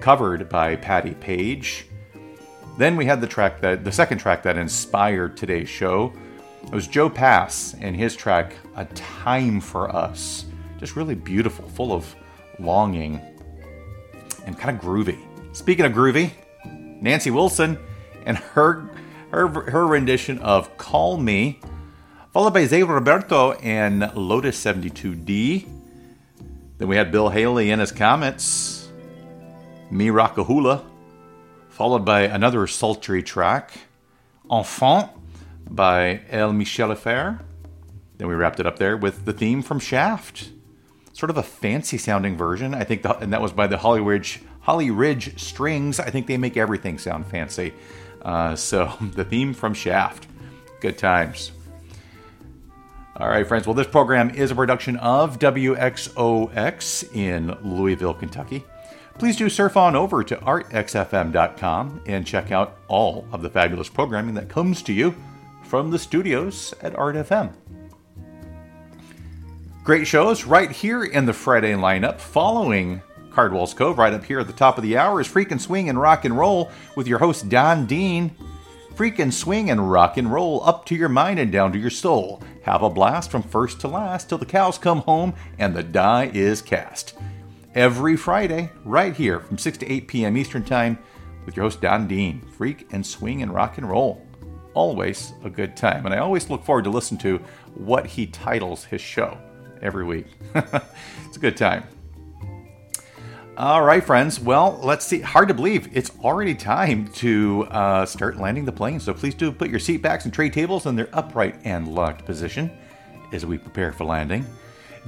covered 0.00 0.48
by 0.48 0.74
Patti 0.74 1.14
Page. 1.14 1.86
Then 2.76 2.96
we 2.96 3.04
had 3.04 3.20
the 3.20 3.26
track 3.28 3.60
that 3.60 3.84
the 3.84 3.92
second 3.92 4.18
track 4.18 4.42
that 4.42 4.56
inspired 4.56 5.36
today's 5.36 5.68
show. 5.68 6.12
It 6.64 6.72
was 6.72 6.88
Joe 6.88 7.08
Pass 7.08 7.76
and 7.80 7.94
his 7.94 8.16
track 8.16 8.54
A 8.74 8.84
Time 8.86 9.60
for 9.60 9.94
Us. 9.94 10.46
Just 10.80 10.96
really 10.96 11.14
beautiful, 11.14 11.68
full 11.68 11.92
of 11.92 12.16
longing 12.58 13.20
and 14.44 14.58
kind 14.58 14.76
of 14.76 14.82
groovy. 14.82 15.20
Speaking 15.52 15.84
of 15.84 15.92
groovy, 15.92 16.32
Nancy 17.00 17.30
Wilson 17.30 17.78
and 18.26 18.38
her 18.38 18.90
her, 19.30 19.46
her 19.46 19.86
rendition 19.86 20.40
of 20.40 20.76
Call 20.78 21.16
Me, 21.16 21.60
followed 22.32 22.54
by 22.54 22.64
Zé 22.64 22.84
Roberto 22.84 23.52
and 23.52 24.10
Lotus 24.16 24.60
72D. 24.64 25.77
Then 26.78 26.86
we 26.86 26.96
had 26.96 27.10
Bill 27.10 27.28
Haley 27.28 27.70
in 27.70 27.80
his 27.80 27.90
Comets, 27.90 28.88
Me 29.90 30.08
Rockahula, 30.08 30.84
followed 31.68 32.04
by 32.04 32.22
another 32.22 32.66
sultry 32.68 33.22
track, 33.22 33.72
Enfant 34.50 35.10
by 35.68 36.20
El 36.30 36.52
Michels 36.52 36.92
Affair. 36.92 37.40
Then 38.16 38.28
we 38.28 38.34
wrapped 38.34 38.60
it 38.60 38.66
up 38.66 38.78
there 38.78 38.96
with 38.96 39.24
the 39.24 39.32
theme 39.32 39.60
from 39.62 39.80
Shaft, 39.80 40.50
sort 41.12 41.30
of 41.30 41.36
a 41.36 41.42
fancy 41.42 41.98
sounding 41.98 42.36
version. 42.36 42.74
I 42.74 42.84
think, 42.84 43.02
the, 43.02 43.16
and 43.18 43.32
that 43.32 43.42
was 43.42 43.52
by 43.52 43.66
the 43.66 43.76
Hollyridge, 43.76 44.40
Holly 44.60 44.90
Ridge 44.90 45.38
Strings. 45.40 45.98
I 45.98 46.10
think 46.10 46.28
they 46.28 46.36
make 46.36 46.56
everything 46.56 46.98
sound 46.98 47.26
fancy. 47.26 47.74
Uh, 48.22 48.54
so 48.54 48.92
the 49.00 49.24
theme 49.24 49.52
from 49.52 49.74
Shaft, 49.74 50.28
good 50.80 50.96
times. 50.96 51.50
All 53.20 53.28
right, 53.28 53.44
friends. 53.44 53.66
Well, 53.66 53.74
this 53.74 53.88
program 53.88 54.30
is 54.30 54.52
a 54.52 54.54
production 54.54 54.96
of 54.98 55.40
WXOX 55.40 57.16
in 57.16 57.56
Louisville, 57.64 58.14
Kentucky. 58.14 58.64
Please 59.18 59.36
do 59.36 59.48
surf 59.48 59.76
on 59.76 59.96
over 59.96 60.22
to 60.22 60.36
artxfm.com 60.36 62.02
and 62.06 62.24
check 62.24 62.52
out 62.52 62.78
all 62.86 63.26
of 63.32 63.42
the 63.42 63.50
fabulous 63.50 63.88
programming 63.88 64.34
that 64.34 64.48
comes 64.48 64.82
to 64.82 64.92
you 64.92 65.16
from 65.64 65.90
the 65.90 65.98
studios 65.98 66.72
at 66.80 66.94
Art 66.94 67.16
FM. 67.16 67.52
Great 69.82 70.06
shows 70.06 70.44
right 70.44 70.70
here 70.70 71.02
in 71.02 71.26
the 71.26 71.32
Friday 71.32 71.72
lineup 71.72 72.20
following 72.20 73.02
Cardwell's 73.32 73.74
Cove. 73.74 73.98
Right 73.98 74.12
up 74.12 74.22
here 74.22 74.38
at 74.38 74.46
the 74.46 74.52
top 74.52 74.78
of 74.78 74.84
the 74.84 74.96
hour 74.96 75.20
is 75.20 75.26
Freakin' 75.26 75.60
Swing 75.60 75.88
and 75.88 76.00
Rock 76.00 76.24
and 76.24 76.38
Roll 76.38 76.70
with 76.94 77.08
your 77.08 77.18
host, 77.18 77.48
Don 77.48 77.84
Dean. 77.86 78.30
Freakin' 78.98 79.32
swing 79.32 79.70
and 79.70 79.92
rock 79.92 80.16
and 80.16 80.32
roll 80.32 80.60
up 80.64 80.84
to 80.86 80.96
your 80.96 81.08
mind 81.08 81.38
and 81.38 81.52
down 81.52 81.70
to 81.70 81.78
your 81.78 81.88
soul. 81.88 82.42
Have 82.64 82.82
a 82.82 82.90
blast 82.90 83.30
from 83.30 83.44
first 83.44 83.80
to 83.82 83.86
last 83.86 84.28
till 84.28 84.38
the 84.38 84.44
cows 84.44 84.76
come 84.76 85.02
home 85.02 85.34
and 85.56 85.72
the 85.72 85.84
die 85.84 86.32
is 86.34 86.60
cast. 86.60 87.16
Every 87.76 88.16
Friday, 88.16 88.70
right 88.84 89.14
here 89.14 89.38
from 89.38 89.56
6 89.56 89.78
to 89.78 89.88
8 89.88 90.08
p.m. 90.08 90.36
Eastern 90.36 90.64
Time, 90.64 90.98
with 91.46 91.54
your 91.54 91.66
host 91.66 91.80
Don 91.80 92.08
Dean. 92.08 92.40
Freak 92.40 92.92
and 92.92 93.06
swing 93.06 93.40
and 93.40 93.54
rock 93.54 93.78
and 93.78 93.88
roll. 93.88 94.26
Always 94.74 95.32
a 95.44 95.48
good 95.48 95.76
time. 95.76 96.04
And 96.04 96.12
I 96.12 96.18
always 96.18 96.50
look 96.50 96.64
forward 96.64 96.82
to 96.82 96.90
listen 96.90 97.16
to 97.18 97.38
what 97.74 98.04
he 98.04 98.26
titles 98.26 98.82
his 98.82 99.00
show 99.00 99.38
every 99.80 100.04
week. 100.04 100.26
it's 100.56 101.36
a 101.36 101.40
good 101.40 101.56
time. 101.56 101.84
All 103.58 103.82
right, 103.82 104.04
friends. 104.04 104.38
Well, 104.38 104.78
let's 104.84 105.04
see. 105.04 105.18
Hard 105.18 105.48
to 105.48 105.54
believe 105.54 105.88
it's 105.92 106.12
already 106.22 106.54
time 106.54 107.08
to 107.14 107.66
uh, 107.72 108.06
start 108.06 108.36
landing 108.36 108.64
the 108.64 108.70
plane. 108.70 109.00
So 109.00 109.12
please 109.12 109.34
do 109.34 109.50
put 109.50 109.68
your 109.68 109.80
seat 109.80 109.96
backs 109.96 110.24
and 110.24 110.32
tray 110.32 110.48
tables 110.48 110.86
in 110.86 110.94
their 110.94 111.08
upright 111.12 111.56
and 111.64 111.88
locked 111.88 112.24
position 112.24 112.70
as 113.32 113.44
we 113.44 113.58
prepare 113.58 113.90
for 113.90 114.04
landing. 114.04 114.46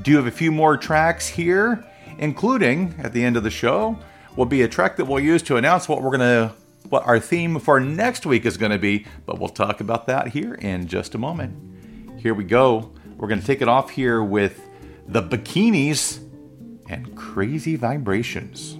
Do 0.03 0.11
you 0.11 0.17
have 0.17 0.27
a 0.27 0.33
few 0.33 0.51
more 0.51 0.77
tracks 0.77 1.29
here, 1.29 1.85
including 2.19 2.97
at 2.99 3.13
the 3.13 3.23
end 3.23 3.37
of 3.37 3.45
the 3.45 3.51
show 3.51 3.97
will 4.35 4.47
be 4.47 4.63
a 4.63 4.69
track 4.69 4.97
that 4.97 5.05
we'll 5.05 5.21
use 5.21 5.43
to 5.43 5.57
announce 5.57 5.89
what 5.89 6.03
we're 6.03 6.11
gonna 6.11 6.53
what 6.89 7.07
our 7.07 7.21
theme 7.21 7.61
for 7.61 7.79
next 7.79 8.27
week 8.27 8.45
is 8.45 8.57
to 8.73 8.79
be. 8.79 9.07
But 9.27 9.39
we'll 9.39 9.51
talk 9.51 9.81
about 9.81 10.09
that 10.09 10.27
here 10.27 10.55
in 10.55 10.89
just 10.89 11.15
a 11.15 11.19
moment. 11.19 12.21
Here 12.21 12.35
we 12.35 12.43
go. 12.43 12.91
We're 13.17 13.29
to 13.41 13.47
take 13.47 13.63
it 13.63 13.69
off 13.69 13.91
here 13.91 14.25
with 14.25 14.69
the 15.07 15.23
bikinis 15.23 16.19
crazy 17.33 17.77
vibrations. 17.77 18.80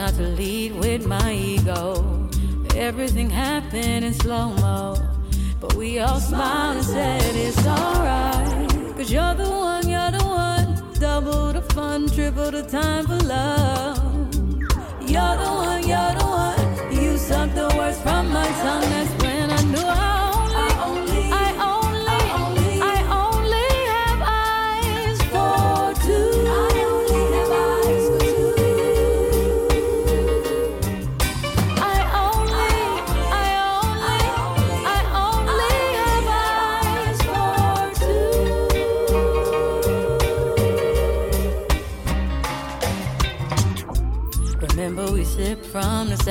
Not 0.00 0.14
to 0.14 0.22
lead 0.22 0.72
with 0.76 1.06
my 1.06 1.30
ego. 1.30 2.26
Everything 2.74 3.28
happened 3.28 4.02
in 4.02 4.14
slow 4.14 4.48
mo. 4.54 4.96
But 5.60 5.74
we 5.74 5.98
all 5.98 6.18
smiled 6.18 6.78
and 6.78 6.86
said 6.86 7.36
it's 7.36 7.66
alright. 7.66 8.70
Cause 8.96 9.12
you're 9.12 9.34
the 9.34 9.50
one, 9.50 9.86
you're 9.86 10.10
the 10.10 10.24
one. 10.24 10.68
Double 10.94 11.52
the 11.52 11.60
fun, 11.74 12.08
triple 12.08 12.50
the 12.50 12.62
time 12.62 13.04
for 13.08 13.20
love. 13.26 13.98
You're 15.02 15.36
the 15.44 15.50
one, 15.66 15.82
you're 15.86 16.14
the 16.20 16.26
one. 16.44 16.92
You 16.96 17.18
suck 17.18 17.52
the 17.54 17.68
words 17.76 18.00
from 18.00 18.32
my 18.32 18.48
tongue. 18.64 18.99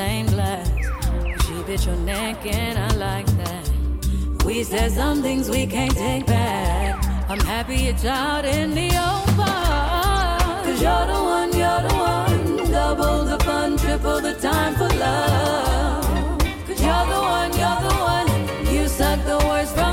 Same 0.00 0.26
glass. 0.34 0.66
She 1.44 1.54
bit 1.68 1.84
your 1.84 2.00
neck 2.12 2.38
and 2.46 2.78
I 2.88 2.90
like 3.08 3.28
that. 3.42 3.64
We 4.46 4.64
said 4.64 4.90
some 4.92 5.18
things 5.26 5.50
we 5.50 5.66
can't 5.66 5.96
take 6.06 6.24
back. 6.26 6.94
I'm 7.32 7.42
happy 7.54 7.80
it's 7.90 8.06
out 8.06 8.46
in 8.46 8.68
the 8.78 8.88
open. 9.10 9.66
Cause 10.64 10.80
you're 10.84 11.06
the 11.12 11.20
one, 11.36 11.50
you're 11.62 11.82
the 11.88 11.94
one. 12.16 12.44
Double 12.78 13.18
the 13.30 13.38
fun, 13.44 13.76
triple 13.76 14.20
the 14.28 14.34
time 14.48 14.74
for 14.80 14.90
love. 15.04 16.38
Cause 16.66 16.80
you're 16.86 17.06
the 17.14 17.20
one, 17.36 17.52
you're 17.60 17.80
the 17.88 17.96
one. 18.14 18.28
You 18.74 18.82
suck 18.88 19.18
the 19.32 19.38
words 19.48 19.70
from 19.72 19.90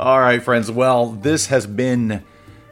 All 0.00 0.18
right, 0.18 0.42
friends. 0.42 0.70
Well, 0.70 1.08
this 1.08 1.48
has 1.48 1.66
been 1.66 2.24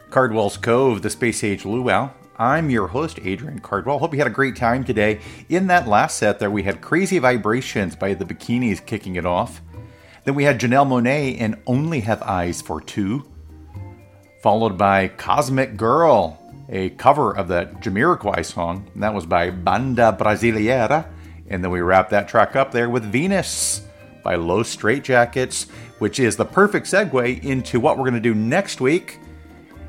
Cardwell's 0.08 0.56
Cove, 0.56 1.02
the 1.02 1.10
Space 1.10 1.44
Age 1.44 1.66
Luau. 1.66 2.08
I'm 2.38 2.70
your 2.70 2.86
host, 2.86 3.18
Adrian 3.22 3.58
Cardwell. 3.58 3.98
Hope 3.98 4.14
you 4.14 4.18
had 4.18 4.26
a 4.26 4.30
great 4.30 4.56
time 4.56 4.82
today. 4.82 5.20
In 5.50 5.66
that 5.66 5.86
last 5.86 6.16
set 6.16 6.38
there, 6.38 6.50
we 6.50 6.62
had 6.62 6.80
Crazy 6.80 7.18
Vibrations 7.18 7.96
by 7.96 8.14
the 8.14 8.24
Bikinis 8.24 8.80
kicking 8.86 9.16
it 9.16 9.26
off. 9.26 9.60
Then 10.24 10.36
we 10.36 10.44
had 10.44 10.58
Janelle 10.58 10.86
Monáe 10.86 11.36
and 11.38 11.60
Only 11.66 12.00
Have 12.00 12.22
Eyes 12.22 12.62
for 12.62 12.80
Two. 12.80 13.30
Followed 14.42 14.78
by 14.78 15.08
Cosmic 15.08 15.76
Girl, 15.76 16.40
a 16.70 16.88
cover 16.88 17.36
of 17.36 17.48
the 17.48 17.66
Jamiroquai 17.82 18.42
song. 18.42 18.90
That 18.96 19.12
was 19.12 19.26
by 19.26 19.50
Banda 19.50 20.16
Brasileira. 20.18 21.06
And 21.46 21.62
then 21.62 21.70
we 21.70 21.82
wrapped 21.82 22.08
that 22.08 22.26
track 22.26 22.56
up 22.56 22.72
there 22.72 22.88
with 22.88 23.04
Venus 23.04 23.82
by 24.24 24.34
Los 24.36 24.74
Straitjackets, 24.74 25.66
which 25.99 26.20
is 26.20 26.36
the 26.36 26.44
perfect 26.44 26.86
segue 26.86 27.44
into 27.44 27.80
what 27.80 27.96
we're 27.96 28.05
going 28.05 28.14
to 28.14 28.20
do 28.20 28.34
next 28.34 28.80
week. 28.80 29.18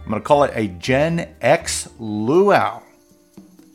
I'm 0.04 0.10
going 0.10 0.22
to 0.22 0.28
call 0.28 0.44
it 0.44 0.52
a 0.56 0.68
Gen 0.68 1.36
X 1.42 1.90
Luau. 2.00 2.82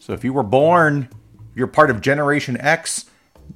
So 0.01 0.13
if 0.13 0.25
you 0.25 0.33
were 0.33 0.43
born, 0.43 1.09
you're 1.55 1.67
part 1.67 1.91
of 1.91 2.01
Generation 2.01 2.61
X, 2.61 3.07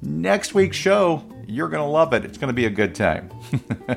next 0.01 0.53
week's 0.53 0.77
show, 0.77 1.23
you're 1.45 1.67
going 1.69 1.83
to 1.83 1.89
love 1.89 2.13
it. 2.13 2.23
It's 2.23 2.37
going 2.37 2.49
to 2.49 2.53
be 2.53 2.65
a 2.65 2.69
good 2.69 2.95
time. 2.95 3.29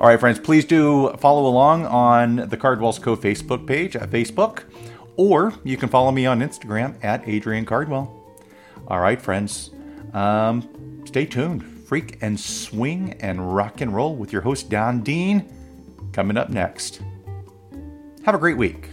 All 0.00 0.08
right, 0.08 0.18
friends, 0.18 0.38
please 0.38 0.64
do 0.64 1.12
follow 1.18 1.46
along 1.46 1.86
on 1.86 2.48
the 2.48 2.56
Cardwell's 2.56 2.98
Cove 2.98 3.20
Facebook 3.20 3.66
page 3.66 3.96
at 3.96 4.10
Facebook, 4.10 4.64
or 5.16 5.52
you 5.64 5.76
can 5.76 5.88
follow 5.88 6.10
me 6.10 6.26
on 6.26 6.40
Instagram 6.40 6.94
at 7.04 7.28
Adrian 7.28 7.64
Cardwell. 7.64 8.20
All 8.88 9.00
right, 9.00 9.20
friends, 9.20 9.70
um, 10.12 11.02
stay 11.04 11.26
tuned. 11.26 11.73
Freak 11.94 12.18
and 12.22 12.40
swing 12.40 13.12
and 13.20 13.54
rock 13.54 13.80
and 13.80 13.94
roll 13.94 14.16
with 14.16 14.32
your 14.32 14.42
host, 14.42 14.68
Don 14.68 15.02
Dean, 15.02 15.44
coming 16.10 16.36
up 16.36 16.50
next. 16.50 17.00
Have 18.24 18.34
a 18.34 18.38
great 18.38 18.56
week. 18.56 18.88